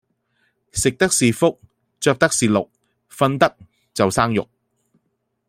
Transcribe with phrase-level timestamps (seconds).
[0.71, 1.59] 食得是福
[1.99, 2.69] 着得是祿
[3.07, 3.55] 瞓得
[3.93, 4.49] 就生肉